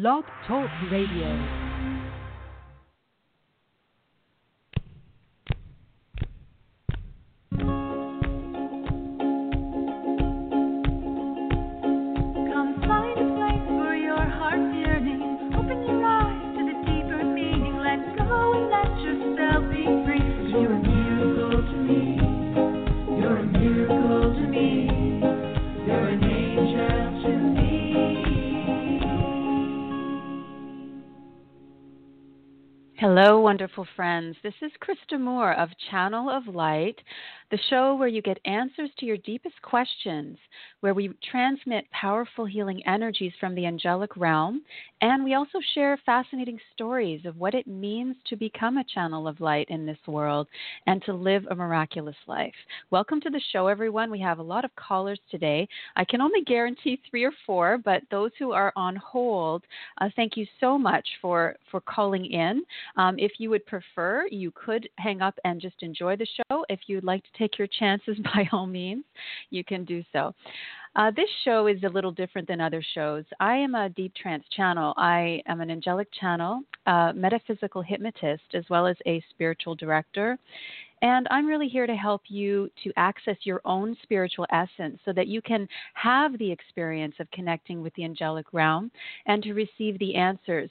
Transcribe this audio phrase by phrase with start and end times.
[0.00, 1.67] Blog Talk Radio.
[33.18, 34.36] Hello, wonderful friends.
[34.42, 36.96] This is Krista Moore of Channel of Light,
[37.50, 40.36] the show where you get answers to your deepest questions,
[40.80, 44.62] where we transmit powerful healing energies from the angelic realm,
[45.00, 49.40] and we also share fascinating stories of what it means to become a channel of
[49.40, 50.46] light in this world
[50.86, 52.52] and to live a miraculous life.
[52.90, 54.10] Welcome to the show, everyone.
[54.10, 55.66] We have a lot of callers today.
[55.96, 59.62] I can only guarantee three or four, but those who are on hold,
[60.02, 62.62] uh, thank you so much for, for calling in.
[62.96, 66.64] Um, if you would prefer, you could hang up and just enjoy the show.
[66.68, 69.04] If you'd like to take your chances, by all means,
[69.50, 70.34] you can do so.
[70.96, 73.24] Uh, this show is a little different than other shows.
[73.38, 74.94] I am a deep trance channel.
[74.96, 80.38] I am an angelic channel, a metaphysical hypnotist, as well as a spiritual director.
[81.02, 85.28] And I'm really here to help you to access your own spiritual essence so that
[85.28, 88.90] you can have the experience of connecting with the angelic realm
[89.26, 90.70] and to receive the answers.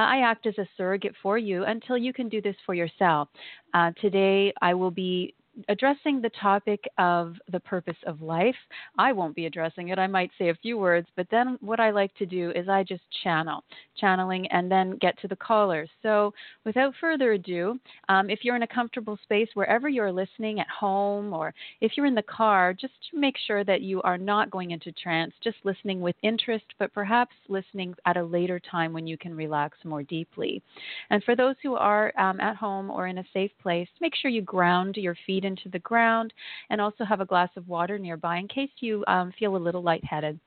[0.00, 3.28] I act as a surrogate for you until you can do this for yourself.
[3.74, 5.34] Uh, today, I will be
[5.68, 8.56] addressing the topic of the purpose of life.
[8.98, 9.98] I won't be addressing it.
[9.98, 12.82] I might say a few words, but then what I like to do is I
[12.82, 13.64] just channel,
[13.98, 15.88] channeling, and then get to the callers.
[16.02, 16.32] So
[16.64, 21.32] without further ado, um, if you're in a comfortable space, wherever you're listening at home
[21.32, 24.92] or if you're in the car, just make sure that you are not going into
[24.92, 29.34] trance, just listening with interest, but perhaps listening at a later time when you can
[29.34, 30.62] relax more deeply.
[31.10, 34.30] And for those who are um, at home or in a safe place, make sure
[34.30, 36.32] you ground your feet into the ground
[36.68, 39.82] and also have a glass of water nearby in case you um, feel a little
[39.82, 40.38] lightheaded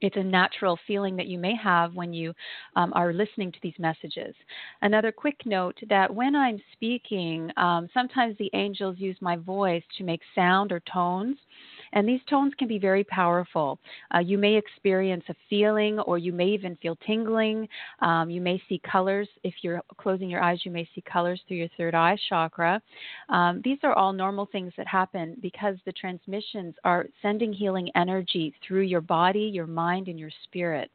[0.00, 2.32] it's a natural feeling that you may have when you
[2.76, 4.34] um, are listening to these messages.
[4.82, 10.04] Another quick note that when I'm speaking, um, sometimes the angels use my voice to
[10.04, 11.36] make sound or tones.
[11.92, 13.78] And these tones can be very powerful.
[14.14, 17.68] Uh, you may experience a feeling, or you may even feel tingling.
[18.00, 19.28] Um, you may see colors.
[19.42, 22.80] If you're closing your eyes, you may see colors through your third eye chakra.
[23.28, 28.54] Um, these are all normal things that happen because the transmissions are sending healing energy
[28.66, 30.90] through your body, your mind, and your spirit.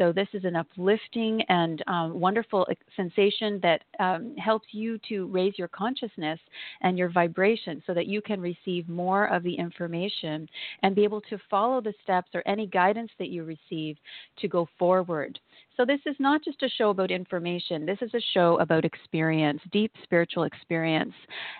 [0.00, 2.66] So, this is an uplifting and um, wonderful
[2.96, 6.40] sensation that um, helps you to raise your consciousness
[6.80, 10.48] and your vibration so that you can receive more of the information
[10.82, 13.98] and be able to follow the steps or any guidance that you receive
[14.38, 15.38] to go forward.
[15.76, 19.60] So, this is not just a show about information, this is a show about experience,
[19.72, 21.14] deep spiritual experience.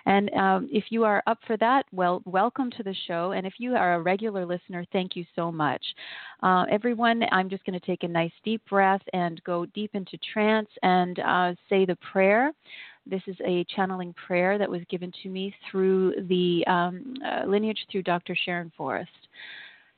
[0.05, 3.31] And um, if you are up for that, well, welcome to the show.
[3.31, 5.83] And if you are a regular listener, thank you so much.
[6.43, 10.17] Uh, everyone, I'm just going to take a nice deep breath and go deep into
[10.33, 12.51] trance and uh, say the prayer.
[13.05, 17.85] This is a channeling prayer that was given to me through the um, uh, lineage
[17.91, 18.35] through Dr.
[18.45, 19.09] Sharon Forrest.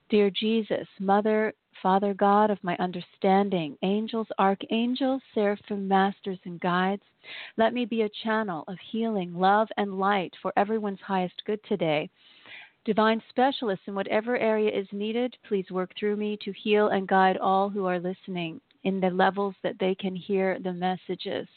[0.10, 1.54] Dear Jesus, Mother,
[1.84, 7.04] Father God of my understanding, angels, archangels, seraphim, masters, and guides,
[7.58, 12.10] let me be a channel of healing, love, and light for everyone's highest good today.
[12.86, 17.38] Divine specialists in whatever area is needed, please work through me to heal and guide
[17.38, 21.48] all who are listening in the levels that they can hear the messages.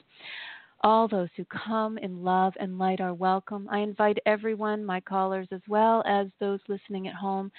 [0.82, 3.69] All those who come in love and light are welcome.
[3.70, 7.50] I invite everyone, my callers as well as those listening at home,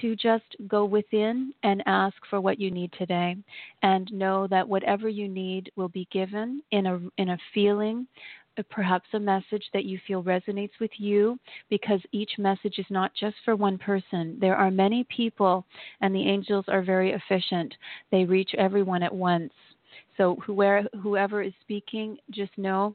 [0.00, 3.36] to just go within and ask for what you need today
[3.82, 8.06] and know that whatever you need will be given in a in a feeling
[8.58, 13.12] uh, perhaps a message that you feel resonates with you because each message is not
[13.14, 14.36] just for one person.
[14.40, 15.64] There are many people
[16.00, 17.74] and the angels are very efficient.
[18.10, 19.52] They reach everyone at once.
[20.16, 22.94] So whoever, whoever is speaking just know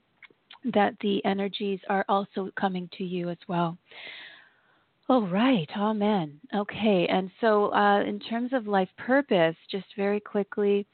[0.74, 3.78] that the energies are also coming to you as well
[5.08, 5.70] Oh, right.
[5.78, 6.40] Amen.
[6.56, 7.08] Okay.
[7.08, 10.88] And so, uh, in terms of life purpose, just very quickly,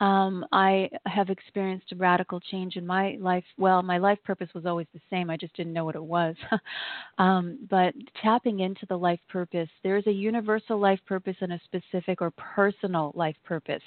[0.00, 3.44] um, I have experienced a radical change in my life.
[3.58, 5.28] Well, my life purpose was always the same.
[5.28, 6.34] I just didn't know what it was.
[7.18, 7.92] um, but
[8.22, 12.30] tapping into the life purpose, there is a universal life purpose and a specific or
[12.30, 13.82] personal life purpose.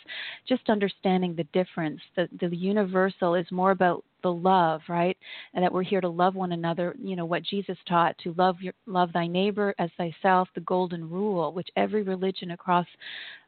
[0.47, 2.01] Just understanding the difference.
[2.15, 5.17] The, the universal is more about the love, right?
[5.53, 6.95] And that we're here to love one another.
[7.01, 11.09] You know what Jesus taught to love your love thy neighbor as thyself, the golden
[11.09, 12.87] rule, which every religion across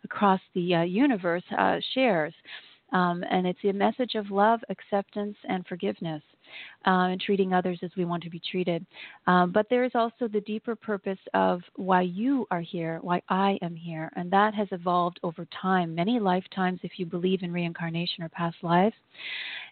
[0.04, 2.34] across the uh, universe uh, shares.
[2.94, 6.22] Um, and it's a message of love, acceptance, and forgiveness
[6.86, 8.86] uh, and treating others as we want to be treated.
[9.26, 13.58] Um, but there is also the deeper purpose of why you are here, why I
[13.64, 18.24] am here, and that has evolved over time, many lifetimes if you believe in reincarnation
[18.24, 18.96] or past lives.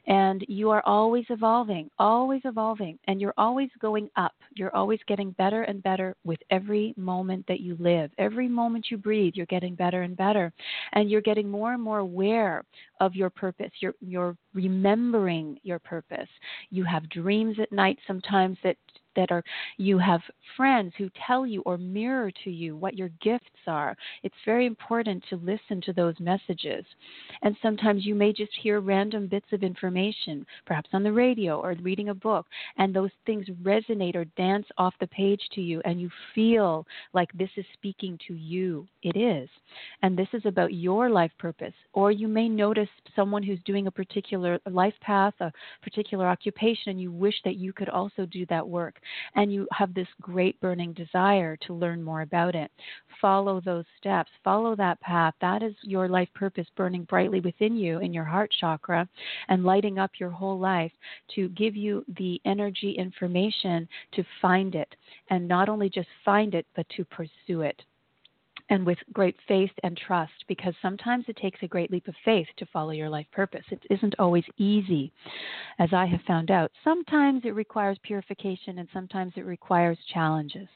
[0.07, 4.33] And you are always evolving, always evolving, and you're always going up.
[4.55, 8.09] You're always getting better and better with every moment that you live.
[8.17, 10.51] Every moment you breathe, you're getting better and better.
[10.93, 12.63] And you're getting more and more aware
[12.99, 13.71] of your purpose.
[13.79, 16.29] You're, you're remembering your purpose.
[16.71, 18.77] You have dreams at night sometimes that
[19.15, 19.43] that are
[19.77, 20.21] you have
[20.55, 23.95] friends who tell you or mirror to you what your gifts are.
[24.23, 26.85] It's very important to listen to those messages.
[27.41, 31.75] And sometimes you may just hear random bits of information, perhaps on the radio or
[31.81, 32.45] reading a book,
[32.77, 37.31] and those things resonate or dance off the page to you, and you feel like
[37.33, 38.87] this is speaking to you.
[39.03, 39.49] It is.
[40.01, 41.73] And this is about your life purpose.
[41.93, 47.01] Or you may notice someone who's doing a particular life path, a particular occupation, and
[47.01, 48.95] you wish that you could also do that work
[49.35, 52.71] and you have this great burning desire to learn more about it.
[53.19, 55.33] Follow those steps, follow that path.
[55.41, 59.07] That is your life purpose burning brightly within you in your heart chakra
[59.49, 60.91] and lighting up your whole life
[61.35, 64.95] to give you the energy information to find it
[65.29, 67.81] and not only just find it, but to pursue it
[68.71, 72.47] and with great faith and trust because sometimes it takes a great leap of faith
[72.57, 73.65] to follow your life purpose.
[73.69, 75.11] It isn't always easy,
[75.79, 76.71] as I have found out.
[76.83, 80.67] Sometimes it requires purification and sometimes it requires challenges.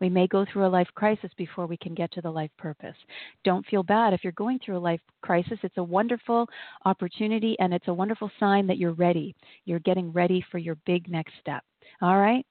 [0.00, 2.96] We may go through a life crisis before we can get to the life purpose.
[3.44, 5.58] Don't feel bad if you're going through a life crisis.
[5.62, 6.48] It's a wonderful
[6.84, 9.34] opportunity and it's a wonderful sign that you're ready.
[9.64, 11.62] You're getting ready for your big next step.
[12.00, 12.44] All right?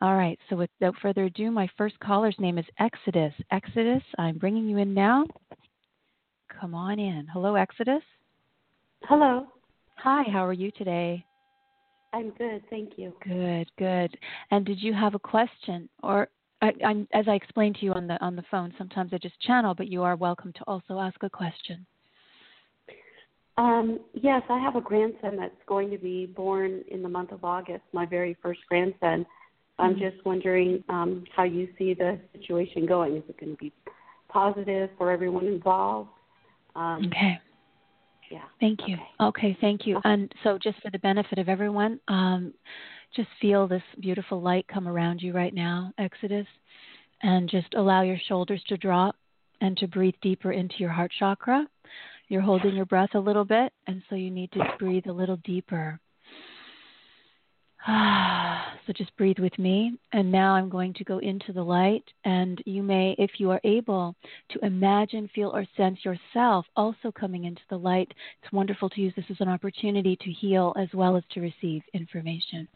[0.00, 3.32] All right, so without further ado, my first caller's name is Exodus.
[3.52, 5.24] Exodus, I'm bringing you in now.
[6.60, 7.28] Come on in.
[7.32, 8.02] Hello, Exodus.
[9.04, 9.46] Hello.
[9.98, 11.24] Hi, how are you today?
[12.12, 13.12] I'm good, thank you.
[13.24, 14.16] Good, good.
[14.50, 16.28] And did you have a question, or
[16.60, 19.40] I, I'm, as I explained to you on the on the phone, sometimes I just
[19.40, 21.86] channel, but you are welcome to also ask a question.
[23.58, 27.44] Um, yes, I have a grandson that's going to be born in the month of
[27.44, 27.82] August.
[27.92, 29.26] My very first grandson
[29.78, 30.04] I'm Mm-hmm.
[30.04, 33.16] just wondering um, how you see the situation going.
[33.16, 33.72] Is it going to be
[34.28, 36.10] positive for everyone involved?
[36.76, 37.40] Um, Okay.
[38.32, 38.44] Yeah.
[38.60, 38.96] Thank you.
[39.20, 39.98] Okay, thank you.
[39.98, 40.08] Okay.
[40.08, 42.54] And so, just for the benefit of everyone, um,
[43.14, 46.46] just feel this beautiful light come around you right now, Exodus,
[47.22, 49.16] and just allow your shoulders to drop
[49.60, 51.66] and to breathe deeper into your heart chakra.
[52.28, 55.36] You're holding your breath a little bit, and so you need to breathe a little
[55.44, 56.00] deeper.
[58.86, 59.98] so just breathe with me.
[60.12, 62.04] And now I'm going to go into the light.
[62.24, 64.14] And you may, if you are able,
[64.50, 68.12] to imagine, feel, or sense yourself also coming into the light.
[68.42, 71.82] It's wonderful to use this as an opportunity to heal as well as to receive
[71.92, 72.68] information.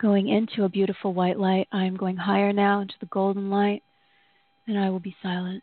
[0.00, 3.82] Going into a beautiful white light, I'm going higher now into the golden light,
[4.66, 5.62] and I will be silent.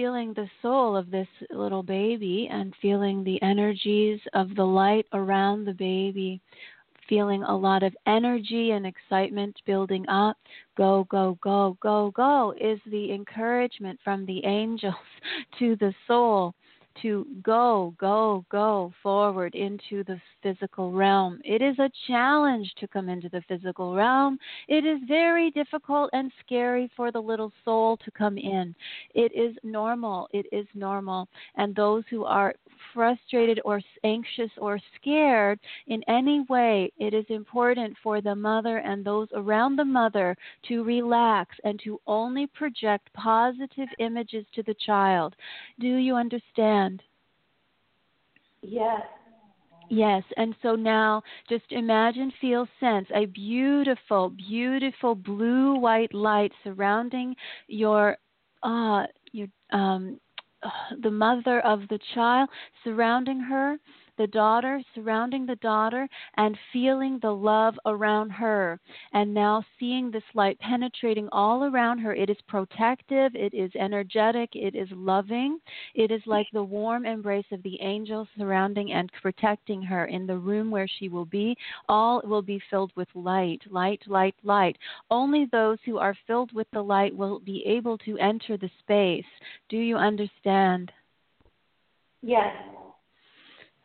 [0.00, 5.66] feeling the soul of this little baby and feeling the energies of the light around
[5.66, 6.40] the baby.
[7.06, 10.38] Feeling a lot of energy and excitement building up.
[10.74, 14.94] Go, go, go, go, go is the encouragement from the angels
[15.58, 16.54] to the soul
[17.02, 21.40] to go, go, go forward into the physical realm.
[21.44, 24.38] It is a challenge to come into the physical realm.
[24.68, 28.74] It is very difficult and scary for the little soul to come in.
[29.14, 30.28] It is normal.
[30.32, 31.28] It is normal.
[31.56, 32.54] And those who are
[32.92, 39.04] frustrated or anxious or scared in any way, it is important for the mother and
[39.04, 40.36] those around the mother
[40.68, 45.34] to relax and to only project positive images to the child.
[45.78, 47.02] Do you understand?
[48.62, 49.02] Yes.
[49.88, 57.34] Yes, and so now just imagine, feel, sense a beautiful, beautiful blue white light surrounding
[57.66, 58.16] your
[58.62, 60.20] uh your um
[61.02, 62.48] the mother of the child
[62.84, 63.78] surrounding her
[64.20, 68.78] the daughter, surrounding the daughter, and feeling the love around her.
[69.14, 72.14] And now seeing this light penetrating all around her.
[72.14, 75.58] It is protective, it is energetic, it is loving.
[75.94, 80.36] It is like the warm embrace of the angels surrounding and protecting her in the
[80.36, 81.56] room where she will be.
[81.88, 84.76] All will be filled with light, light, light, light.
[85.10, 89.24] Only those who are filled with the light will be able to enter the space.
[89.70, 90.92] Do you understand?
[92.20, 92.54] Yes.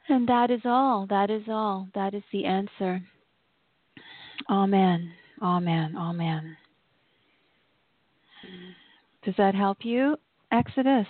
[0.07, 1.07] And that is all.
[1.09, 1.87] That is all.
[1.95, 3.01] That is the answer.
[4.49, 5.11] Amen.
[5.41, 5.95] Amen.
[5.97, 6.57] Amen.
[9.23, 10.17] Does that help you,
[10.51, 11.07] Exodus?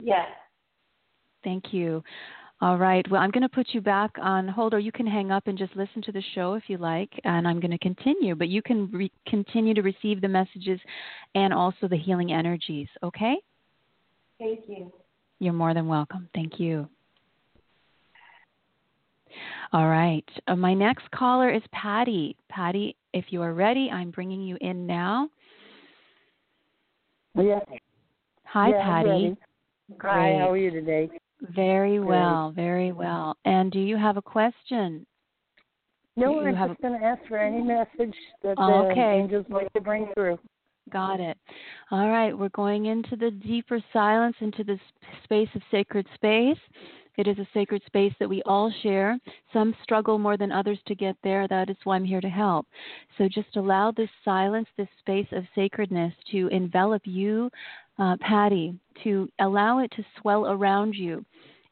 [0.00, 0.28] Yes.
[1.42, 2.02] Thank you.
[2.60, 3.08] All right.
[3.08, 5.56] Well, I'm going to put you back on hold, or you can hang up and
[5.56, 8.34] just listen to the show if you like, and I'm going to continue.
[8.34, 10.80] But you can re- continue to receive the messages
[11.34, 13.36] and also the healing energies, okay?
[14.40, 14.92] Thank you.
[15.38, 16.28] You're more than welcome.
[16.34, 16.88] Thank you.
[19.72, 20.24] All right.
[20.46, 22.36] Uh, my next caller is Patty.
[22.48, 25.28] Patty, if you are ready, I'm bringing you in now.
[27.34, 27.60] Yeah.
[28.44, 29.36] Hi, yeah, Patty.
[30.00, 31.10] Hi, how are you today?
[31.54, 32.08] Very Great.
[32.08, 33.36] well, very well.
[33.44, 35.06] And do you have a question?
[36.16, 39.20] No, I'm have- just going to ask for any message that the Okay.
[39.20, 40.38] angels like to bring through.
[40.90, 41.36] Got it.
[41.90, 44.80] All right, we're going into the deeper silence, into the
[45.22, 46.58] space of sacred space.
[47.18, 49.18] It is a sacred space that we all share.
[49.52, 51.48] Some struggle more than others to get there.
[51.48, 52.66] That is why I'm here to help.
[53.18, 57.50] So just allow this silence, this space of sacredness to envelop you,
[57.98, 58.72] uh, Patty,
[59.02, 61.24] to allow it to swell around you.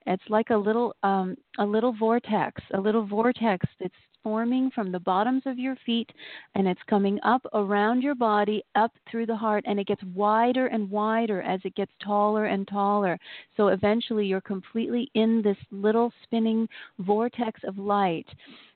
[0.05, 3.95] It's like a little um, a little vortex, a little vortex that's
[4.27, 6.11] forming from the bottoms of your feet
[6.57, 10.67] and it's coming up around your body, up through the heart, and it gets wider
[10.67, 13.17] and wider as it gets taller and taller.
[13.57, 16.69] So eventually you're completely in this little spinning
[16.99, 18.27] vortex of light.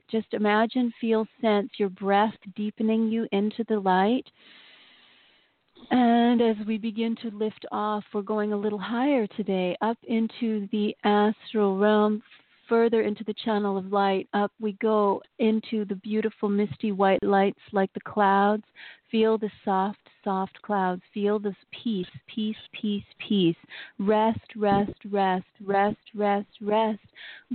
[0.09, 4.27] Just imagine, feel, sense your breath deepening you into the light.
[5.91, 10.69] And as we begin to lift off, we're going a little higher today, up into
[10.71, 12.23] the astral realm,
[12.71, 14.29] further into the channel of light.
[14.33, 18.63] Up we go into the beautiful misty white lights like the clouds.
[19.11, 21.03] Feel the soft, soft clouds.
[21.13, 23.57] Feel this peace, peace, peace, peace.
[23.99, 27.01] Rest, rest, rest, rest, rest, rest.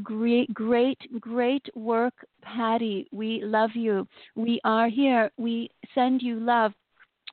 [0.03, 3.07] Great, great, great work, Patty.
[3.13, 4.05] We love you.
[4.35, 5.31] We are here.
[5.37, 6.73] We send you love.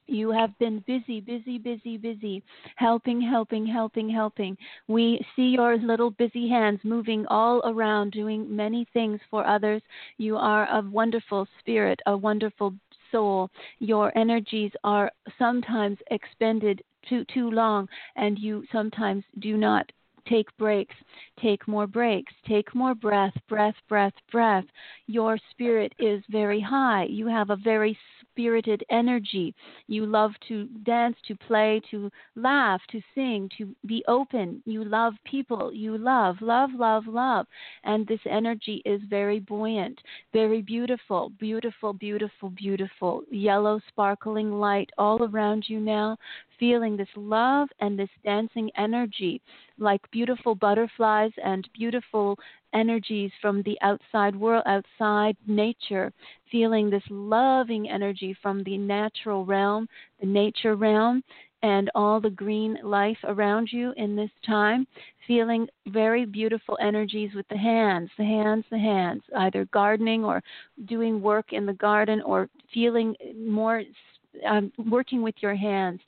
[0.06, 2.42] You have been busy, busy, busy, busy,
[2.76, 4.56] helping, helping, helping, helping.
[4.88, 9.82] We see your little busy hands moving all around, doing many things for others.
[10.18, 12.74] You are a wonderful spirit, a wonderful
[13.10, 13.50] soul.
[13.78, 19.90] Your energies are sometimes expended too too long, and you sometimes do not
[20.28, 20.94] take breaks.
[21.40, 22.32] Take more breaks.
[22.46, 24.64] Take more breath, breath, breath, breath.
[25.06, 27.04] Your spirit is very high.
[27.04, 27.98] You have a very
[28.32, 29.54] spirited energy.
[29.86, 34.62] You love to dance, to play, to laugh, to sing, to be open.
[34.64, 35.72] You love people.
[35.72, 37.46] You love, love, love, love.
[37.84, 40.00] And this energy is very buoyant,
[40.32, 43.22] very beautiful, beautiful, beautiful, beautiful.
[43.30, 46.16] Yellow, sparkling light all around you now.
[46.58, 49.42] Feeling this love and this dancing energy
[49.78, 52.38] like beautiful butterflies and beautiful
[52.74, 56.12] energies from the outside world, outside nature,
[56.50, 59.88] feeling this loving energy from the natural realm,
[60.20, 61.22] the nature realm,
[61.62, 64.86] and all the green life around you in this time,
[65.26, 70.42] feeling very beautiful energies with the hands, the hands, the hands, either gardening or
[70.86, 73.82] doing work in the garden or feeling more
[74.46, 76.00] um, working with your hands,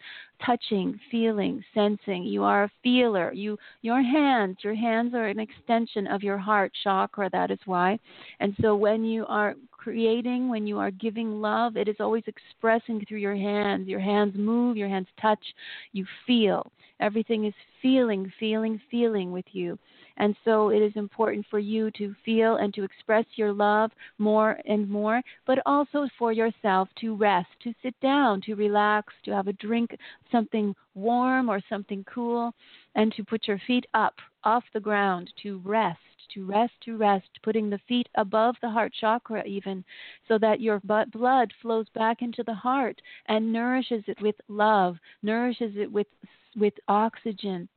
[0.45, 2.25] touching, feeling, sensing.
[2.25, 3.33] You are a feeler.
[3.33, 7.31] You, your hands, your hands are an extension of your heart chakra.
[7.31, 7.99] That is why.
[8.41, 13.05] And so when you are creating, when you are giving love, it is always expressing
[13.07, 13.89] through your hands.
[13.89, 15.45] Your hands move, your hands touch,
[15.93, 16.71] you feel.
[17.01, 19.79] Everything is feeling, feeling, feeling with you.
[20.17, 24.59] And so it is important for you to feel and to express your love more
[24.67, 29.49] and more, but also for yourself to rest, to sit down, to relax, to have
[29.49, 29.97] a drink,
[30.31, 32.55] something warm or something cool,
[32.95, 35.99] and to put your feet up off the ground, to rest.
[36.33, 39.85] To rest, to rest, putting the feet above the heart chakra, even
[40.27, 45.77] so that your blood flows back into the heart and nourishes it with love, nourishes
[45.77, 46.09] it with
[46.57, 47.69] with oxygen,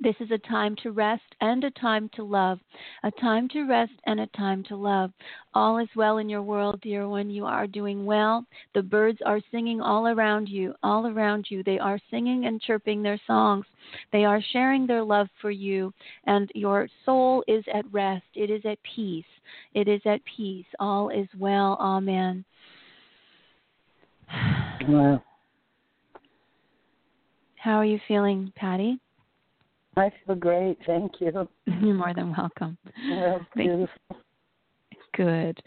[0.00, 2.60] This is a time to rest and a time to love.
[3.02, 5.10] A time to rest and a time to love.
[5.54, 7.30] All is well in your world, dear one.
[7.30, 8.46] You are doing well.
[8.74, 11.64] The birds are singing all around you, all around you.
[11.64, 13.66] They are singing and chirping their songs.
[14.12, 15.92] They are sharing their love for you,
[16.26, 18.26] and your soul is at rest.
[18.34, 19.24] It is at peace.
[19.74, 20.66] It is at peace.
[20.78, 21.76] All is well.
[21.80, 22.44] Amen.
[24.86, 25.24] Wow.
[27.56, 29.00] How are you feeling, Patty?
[29.98, 30.78] I feel great.
[30.86, 31.48] Thank you.
[31.66, 32.78] You're more than welcome.
[32.84, 33.76] That's Thank you.
[33.76, 34.24] beautiful.
[35.14, 35.58] Good.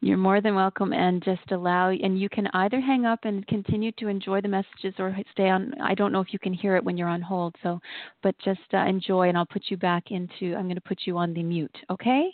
[0.00, 3.92] You're more than welcome, and just allow, and you can either hang up and continue
[3.98, 5.74] to enjoy the messages or stay on.
[5.80, 7.78] I don't know if you can hear it when you're on hold, so,
[8.22, 11.18] but just uh, enjoy, and I'll put you back into, I'm going to put you
[11.18, 12.30] on the mute, okay?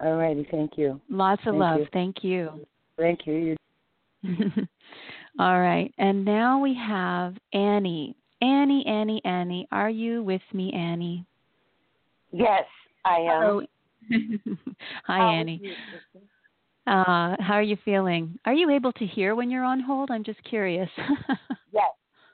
[0.00, 0.46] All righty.
[0.50, 1.00] Thank you.
[1.08, 1.80] Lots of Thank love.
[1.80, 1.86] you.
[1.92, 2.66] Thank you.
[2.98, 3.56] Thank you.
[4.24, 4.36] You
[5.38, 8.16] All right, and now we have Annie.
[8.42, 9.68] Annie, Annie, Annie.
[9.70, 11.24] Are you with me, Annie?
[12.32, 12.64] Yes,
[13.04, 13.66] I am.
[15.06, 15.62] Hi, How Annie.
[16.88, 18.36] Uh, how are you feeling?
[18.44, 20.10] Are you able to hear when you're on hold?
[20.10, 20.90] I'm just curious.
[21.74, 21.84] Yes,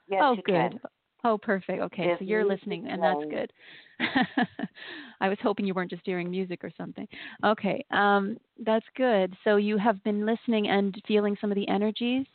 [0.08, 0.44] yes, oh, good.
[0.72, 0.80] can.
[1.22, 1.80] Oh, perfect.
[1.80, 3.52] Okay, Yes, so you're listening, and that's good.
[5.20, 7.06] I was hoping you weren't just hearing music or something.
[7.44, 9.36] Okay, um, that's good.
[9.44, 12.26] So you have been listening and feeling some of the energies.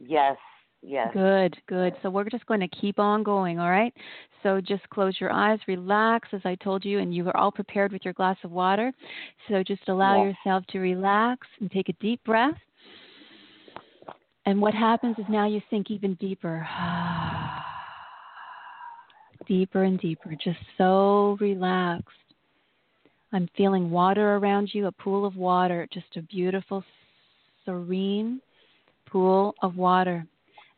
[0.00, 0.36] Yes,
[0.86, 1.12] yes.
[1.12, 1.94] Good, good.
[2.02, 3.92] So we're just going to keep on going, all right?
[4.42, 7.92] So just close your eyes, relax, as I told you, and you are all prepared
[7.92, 8.92] with your glass of water.
[9.48, 10.36] So just allow Yes.
[10.44, 12.54] yourself to relax and take a deep breath.
[14.46, 16.66] And what happens is now you sink even deeper.
[19.48, 22.10] deeper and deeper, just so relaxed.
[23.32, 26.84] I'm feeling water around you, a pool of water, just a beautiful,
[27.64, 28.40] serene
[29.06, 30.24] pool of water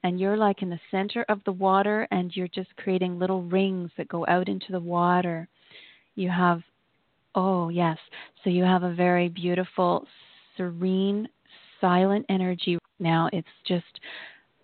[0.04, 3.90] and you're like in the center of the water and you're just creating little rings
[3.96, 5.48] that go out into the water.
[6.14, 6.62] You have,
[7.34, 7.98] oh, yes.
[8.42, 10.06] So you have a very beautiful,
[10.56, 11.28] serene,
[11.80, 13.28] silent energy now.
[13.32, 14.00] It's just,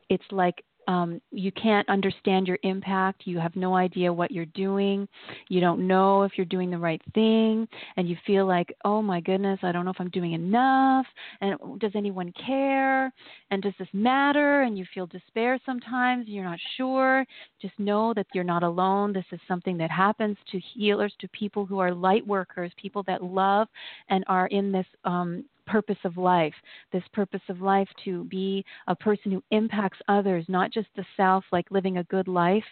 [0.09, 3.23] it's like um, you can't understand your impact.
[3.25, 5.09] You have no idea what you're doing.
[5.49, 7.69] You don't know if you're doing the right thing.
[7.97, 11.07] And you feel like, oh my goodness, I don't know if I'm doing enough.
[11.41, 13.13] And does anyone care?
[13.51, 14.63] And does this matter?
[14.63, 16.27] And you feel despair sometimes.
[16.29, 17.25] You're not sure.
[17.61, 19.13] Just know that you're not alone.
[19.13, 23.23] This is something that happens to healers, to people who are light workers, people that
[23.23, 23.69] love
[24.09, 26.55] and are in this um, purpose of life,
[26.93, 31.45] this purpose of life to be a person who impacts others, not just the self,
[31.53, 32.65] like living a good life,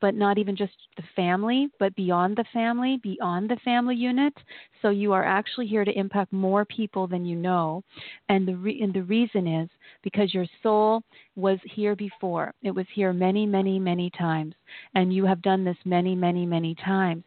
[0.00, 4.34] but not even just the family, but beyond the family, beyond the family unit.
[4.82, 7.82] So you are actually here to impact more people than you know.
[8.28, 9.68] And the, re- and the reason is
[10.02, 11.02] because your soul
[11.34, 12.52] was here before.
[12.62, 14.54] It was here many, many, many times.
[14.94, 17.24] And you have done this many, many, many times.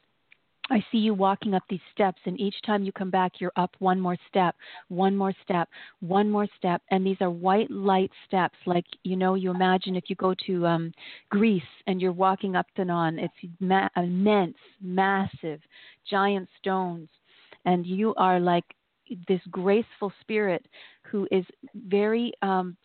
[0.69, 3.75] I see you walking up these steps, and each time you come back, you're up
[3.79, 4.55] one more step,
[4.89, 6.81] one more step, one more step.
[6.91, 10.67] And these are white light steps, like you know, you imagine if you go to
[10.67, 10.91] um,
[11.29, 15.59] Greece and you're walking up and on, it's ma- immense, massive,
[16.09, 17.09] giant stones,
[17.65, 18.65] and you are like
[19.27, 20.65] this graceful spirit
[21.03, 21.43] who is
[21.87, 22.77] very um,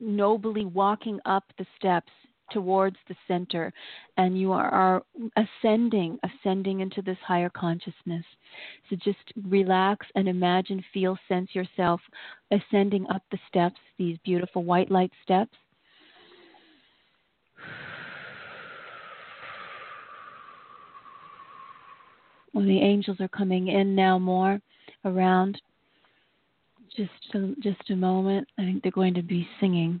[0.00, 2.10] nobly walking up the steps
[2.52, 3.72] towards the center
[4.16, 5.02] and you are, are
[5.36, 8.24] ascending ascending into this higher consciousness.
[8.88, 12.00] So just relax and imagine feel sense yourself
[12.50, 15.56] ascending up the steps these beautiful white light steps.
[22.54, 24.60] The angels are coming in now more
[25.04, 25.60] around
[26.96, 30.00] just a, just a moment i think they're going to be singing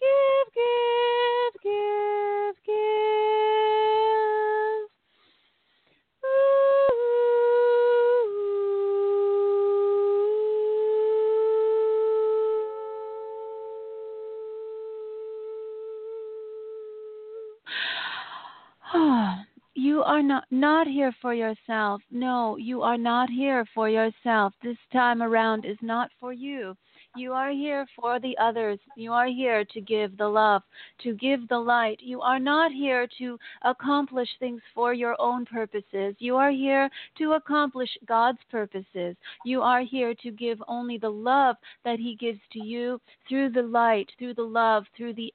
[0.00, 2.74] Give, give, give, give.
[6.24, 6.30] Ooh.
[19.74, 22.02] You are not not here for yourself.
[22.10, 24.52] No, you are not here for yourself.
[24.62, 26.76] This time around is not for you.
[27.16, 28.78] You are here for the others.
[28.96, 30.62] You are here to give the love,
[31.02, 31.98] to give the light.
[32.00, 36.14] You are not here to accomplish things for your own purposes.
[36.20, 39.16] You are here to accomplish God's purposes.
[39.44, 43.62] You are here to give only the love that He gives to you through the
[43.62, 45.34] light, through the love, through the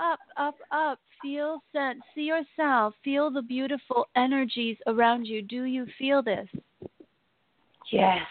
[0.00, 0.98] up, up, up.
[1.22, 2.94] Feel, sense, see yourself.
[3.02, 5.42] Feel the beautiful energies around you.
[5.42, 6.48] Do you feel this?
[7.90, 8.26] Yes.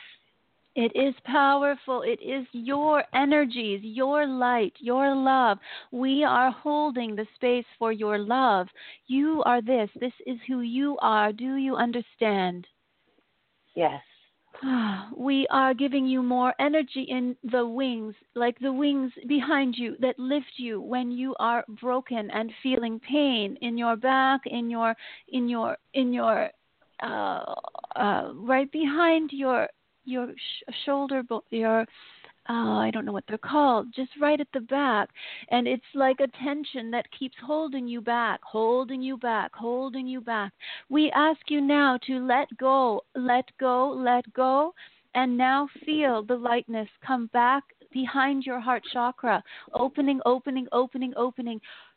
[0.76, 2.02] It is powerful.
[2.02, 5.60] It is your energies, your light, your love.
[5.92, 8.68] We are holding the space for your love.
[9.08, 9.90] You are this.
[10.00, 11.32] This is who you are.
[11.32, 12.66] Do you understand?
[13.76, 14.02] Yes.
[15.18, 20.18] We are giving you more energy in the wings, like the wings behind you that
[20.18, 24.96] lift you when you are broken and feeling pain in your back, in your,
[25.30, 26.50] in your, in your,
[27.02, 27.56] uh,
[27.96, 29.68] uh, right behind your,
[30.06, 31.86] your sh- shoulder, your
[32.50, 35.10] oh, I don't know what they're called, just right at the back.
[35.50, 40.22] And it's like a tension that keeps holding you back, holding you back, holding you
[40.22, 40.52] back.
[40.90, 44.74] We ask you now to let go, let go, let go,
[45.16, 51.62] and now feel the lightness come back behind your heart chakra, opening, opening, opening, opening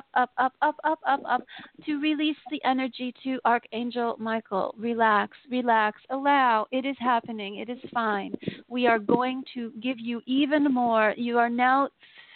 [0.00, 1.42] up, up, up, up, up, up up
[1.84, 4.74] to release the energy to Archangel Michael.
[4.78, 6.66] Relax, relax, allow.
[6.70, 7.56] It is happening.
[7.56, 8.34] It is fine.
[8.68, 11.14] We are going to give you even more.
[11.16, 11.88] You are now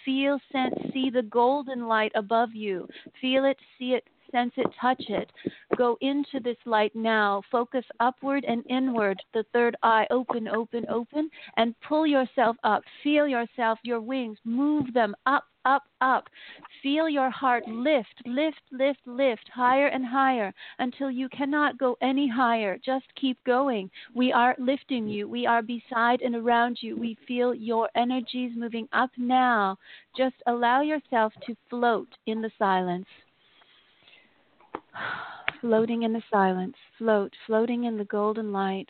[0.04, 2.86] feel, sense, see the golden light above you.
[3.20, 5.30] Feel it, see it, sense it, touch it.
[5.76, 7.42] Go into this light now.
[7.50, 9.18] Focus upward and inward.
[9.32, 12.82] The third eye open, open, open, and pull yourself up.
[13.02, 16.28] Feel yourself, your wings, move them up, up, up.
[16.82, 22.28] Feel your heart lift, lift, lift, lift higher and higher until you cannot go any
[22.28, 22.78] higher.
[22.84, 23.90] Just keep going.
[24.14, 25.28] We are lifting you.
[25.28, 26.96] We are beside and around you.
[26.96, 29.78] We feel your energies moving up now.
[30.16, 33.06] Just allow yourself to float in the silence.
[35.60, 36.76] Floating in the silence.
[36.98, 38.88] Float, floating in the golden light.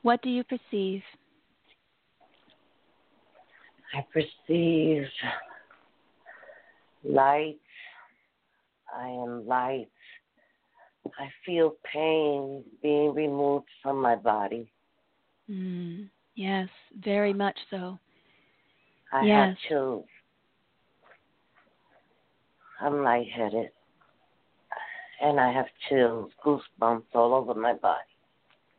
[0.00, 1.02] What do you perceive?
[3.94, 5.06] I perceive
[7.04, 7.58] light.
[8.94, 9.88] I am light.
[11.18, 14.70] I feel pain being removed from my body.
[15.50, 16.68] Mm, yes,
[17.04, 17.98] very much so.
[19.12, 19.48] I Yes.
[19.48, 20.06] have chills.
[22.80, 23.70] I'm lightheaded.
[25.20, 28.00] And I have chills, goosebumps all over my body.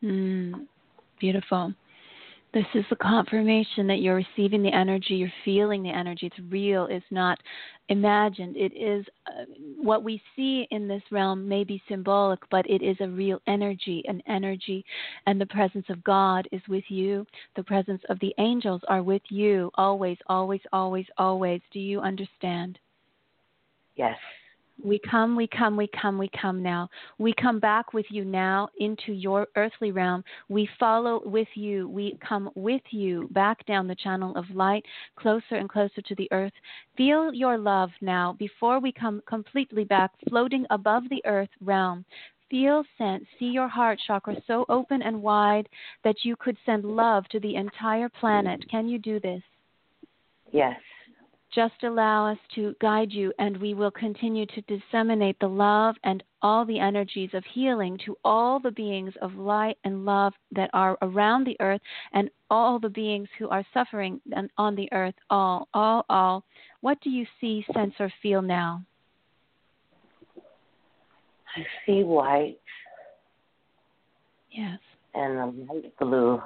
[0.02, 0.66] Mm,
[1.18, 1.72] beautiful.
[2.54, 6.26] This is the confirmation that you're receiving the energy, you're feeling the energy.
[6.26, 7.36] It's real, it's not
[7.88, 8.56] imagined.
[8.56, 9.44] It is uh,
[9.76, 14.04] what we see in this realm may be symbolic, but it is a real energy,
[14.06, 14.84] an energy.
[15.26, 17.26] And the presence of God is with you.
[17.56, 21.60] The presence of the angels are with you always, always, always, always.
[21.72, 22.78] Do you understand?
[23.96, 24.16] Yes.
[24.82, 26.88] We come, we come, we come, we come now.
[27.18, 30.24] We come back with you now into your earthly realm.
[30.48, 31.88] We follow with you.
[31.88, 34.84] We come with you back down the channel of light,
[35.16, 36.52] closer and closer to the earth.
[36.96, 42.04] Feel your love now before we come completely back, floating above the earth realm.
[42.50, 45.68] Feel, sense, see your heart chakra so open and wide
[46.02, 48.62] that you could send love to the entire planet.
[48.70, 49.42] Can you do this?
[50.52, 50.78] Yes.
[51.54, 56.22] Just allow us to guide you, and we will continue to disseminate the love and
[56.42, 60.98] all the energies of healing to all the beings of light and love that are
[61.02, 61.80] around the earth
[62.12, 64.20] and all the beings who are suffering
[64.58, 65.14] on the earth.
[65.30, 66.44] All, all, all.
[66.80, 68.82] What do you see, sense, or feel now?
[71.56, 72.58] I see white
[74.50, 74.78] Yes.
[75.14, 76.42] and a light blue.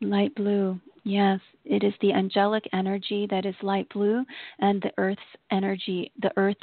[0.00, 0.80] Light blue.
[1.04, 4.24] Yes, it is the angelic energy that is light blue,
[4.58, 6.56] and the earth's energy, the earth,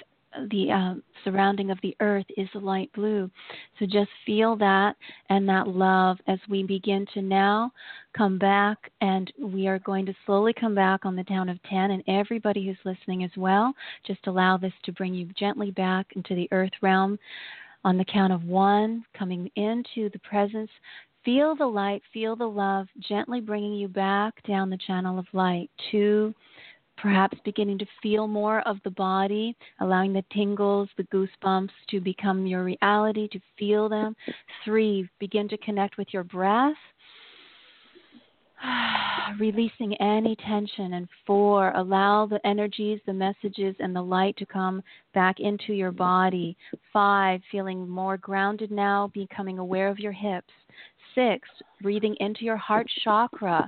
[0.50, 3.30] the uh, surrounding of the earth is light blue.
[3.78, 4.96] So just feel that
[5.30, 7.72] and that love as we begin to now
[8.18, 11.92] come back, and we are going to slowly come back on the down of 10.
[11.92, 13.74] And everybody who's listening as well,
[14.08, 17.20] just allow this to bring you gently back into the earth realm
[17.84, 20.70] on the count of one, coming into the presence
[21.24, 25.70] Feel the light, feel the love, gently bringing you back down the channel of light.
[25.92, 26.34] Two,
[26.98, 32.48] perhaps beginning to feel more of the body, allowing the tingles, the goosebumps to become
[32.48, 34.16] your reality, to feel them.
[34.66, 36.74] Three, begin to connect with your breath.
[39.40, 40.94] Releasing any tension.
[40.94, 44.82] And four, allow the energies, the messages, and the light to come
[45.14, 46.58] back into your body.
[46.92, 50.52] Five, feeling more grounded now, becoming aware of your hips
[51.16, 51.48] six,
[51.82, 53.68] breathing into your heart chakra.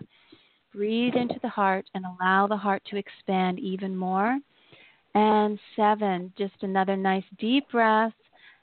[0.74, 4.40] Breathe into the heart and allow the heart to expand even more.
[5.16, 8.14] And seven, just another nice deep breath.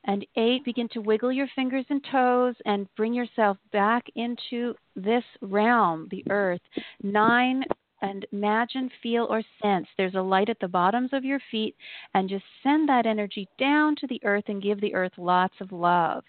[0.05, 5.25] And eight, begin to wiggle your fingers and toes and bring yourself back into this
[5.43, 6.63] realm, the earth.
[7.03, 7.63] Nine,
[8.03, 11.77] and imagine, feel, or sense there's a light at the bottoms of your feet,
[12.15, 15.71] and just send that energy down to the earth and give the earth lots of
[15.71, 16.25] love.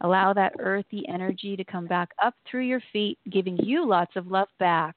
[0.00, 4.28] Allow that earthy energy to come back up through your feet, giving you lots of
[4.28, 4.96] love back.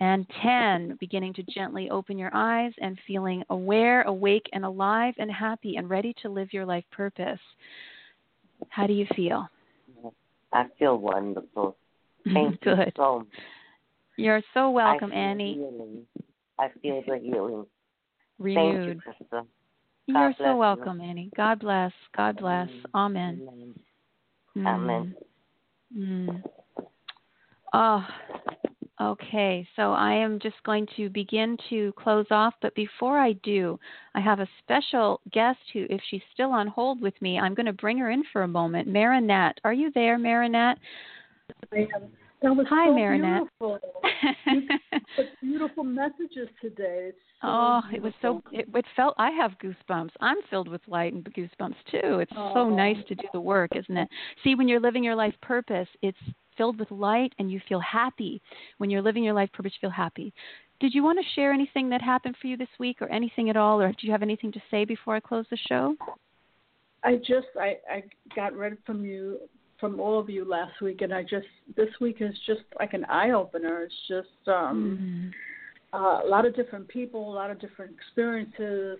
[0.00, 5.30] And 10, beginning to gently open your eyes and feeling aware, awake, and alive and
[5.30, 7.38] happy and ready to live your life purpose.
[8.68, 9.46] How do you feel?
[10.52, 11.76] I feel wonderful.
[12.32, 12.78] Thank Good.
[12.78, 13.28] you so much.
[14.16, 15.54] You're so welcome, I Annie.
[15.54, 16.06] Healing.
[16.58, 17.66] I feel the healing.
[18.38, 19.02] Renewed.
[19.04, 19.46] Thank you, Krista.
[20.06, 20.56] You're so you.
[20.56, 21.30] welcome, Annie.
[21.36, 21.92] God bless.
[22.16, 22.68] God bless.
[22.94, 23.40] Amen.
[23.46, 23.74] Amen.
[24.56, 24.66] Mm.
[24.66, 25.14] Amen.
[25.96, 26.42] Mm.
[27.72, 28.06] Oh,
[29.00, 29.66] okay.
[29.76, 33.78] So I am just going to begin to close off, but before I do,
[34.14, 37.66] I have a special guest who, if she's still on hold with me, I'm going
[37.66, 38.88] to bring her in for a moment.
[38.88, 40.78] Marinette, are you there, Marinette?
[41.72, 42.10] I am.
[42.42, 43.42] That was Hi, so Marinette.
[43.60, 43.78] beautiful.
[44.46, 47.12] You beautiful messages today.
[47.40, 48.42] So oh, it was so.
[48.52, 49.14] It, it felt.
[49.18, 50.10] I have goosebumps.
[50.20, 52.20] I'm filled with light and goosebumps too.
[52.20, 52.70] It's so Oh.
[52.70, 54.08] nice to do the work, isn't it?
[54.42, 56.18] See, when you're living your life purpose, it's
[56.56, 58.40] filled with light and you feel happy.
[58.78, 60.32] When you're living your life purpose, you feel happy.
[60.80, 63.56] Did you want to share anything that happened for you this week, or anything at
[63.56, 65.96] all, or do you have anything to say before I close the show?
[67.04, 68.02] I just I I
[68.34, 69.38] got read from you
[69.82, 73.04] from all of you last week, and I just this week is just like an
[73.06, 73.82] eye opener.
[73.82, 75.02] It's just um
[75.92, 78.98] uh, a lot of different people, a lot of different experiences,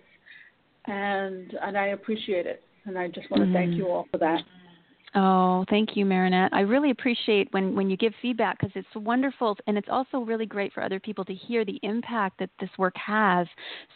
[0.85, 2.63] and and I appreciate it.
[2.85, 3.77] And I just want to thank Mhm.
[3.77, 4.43] you all for that.
[5.15, 6.51] Oh, thank you, Marinette.
[6.53, 10.47] I really appreciate when, when you give feedback because it's wonderful and it's also really
[10.47, 13.45] great for other people to hear the impact that this work has.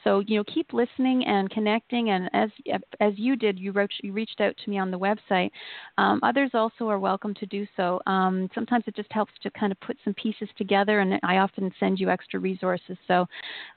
[0.03, 2.11] So, you know, keep listening and connecting.
[2.11, 2.51] And as
[2.99, 5.49] as you did, you, wrote, you reached out to me on the website.
[5.97, 7.99] Um, others also are welcome to do so.
[8.05, 11.71] Um, sometimes it just helps to kind of put some pieces together, and I often
[11.79, 12.97] send you extra resources.
[13.07, 13.21] So,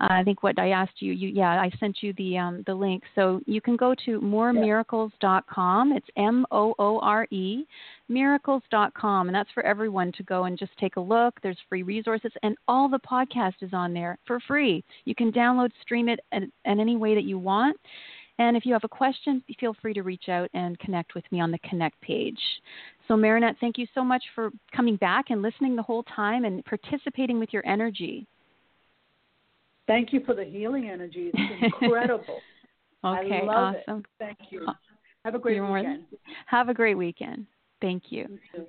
[0.00, 2.74] uh, I think what I asked you, you yeah, I sent you the um, the
[2.74, 3.03] link.
[3.14, 5.92] So you can go to moremiracles.com.
[5.92, 7.64] It's M O O R E
[8.08, 12.32] miracles.com and that's for everyone to go and just take a look there's free resources
[12.42, 16.50] and all the podcast is on there for free you can download stream it in,
[16.64, 17.76] in any way that you want
[18.38, 21.40] and if you have a question feel free to reach out and connect with me
[21.40, 22.40] on the connect page
[23.08, 26.64] so marinette thank you so much for coming back and listening the whole time and
[26.64, 28.26] participating with your energy
[29.90, 31.32] Thank you for the healing energy.
[31.34, 32.38] It's incredible.
[33.04, 34.06] okay awesome it.
[34.20, 34.64] Thank you.
[34.68, 34.72] Uh,
[35.24, 36.04] Have a great you're weekend.
[36.46, 37.46] have a great weekend
[37.80, 38.66] thank you You.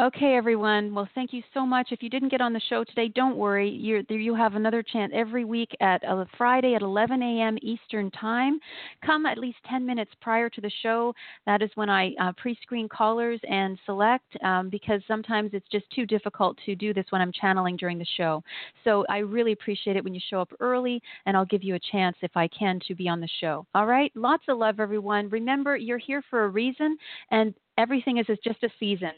[0.00, 0.94] Okay, everyone.
[0.94, 1.88] Well, thank you so much.
[1.90, 3.68] If you didn't get on the show today, don't worry.
[3.68, 7.58] You're, you have another chance every week at uh, Friday at 11 a.m.
[7.62, 8.60] Eastern Time.
[9.04, 11.12] Come at least 10 minutes prior to the show.
[11.46, 15.90] That is when I uh, pre screen callers and select um, because sometimes it's just
[15.90, 18.44] too difficult to do this when I'm channeling during the show.
[18.84, 21.80] So I really appreciate it when you show up early, and I'll give you a
[21.90, 23.66] chance if I can to be on the show.
[23.74, 24.12] All right?
[24.14, 25.28] Lots of love, everyone.
[25.28, 26.96] Remember, you're here for a reason,
[27.32, 29.10] and everything is just a season.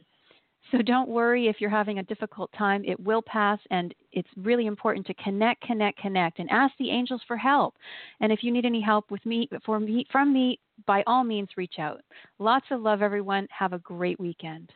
[0.70, 2.84] So don't worry if you're having a difficult time.
[2.84, 7.22] It will pass, and it's really important to connect, connect, connect, and ask the angels
[7.26, 7.74] for help.
[8.20, 11.48] And if you need any help with me, for me, from me, by all means,
[11.56, 12.02] reach out.
[12.38, 13.48] Lots of love, everyone.
[13.50, 14.72] Have a great weekend.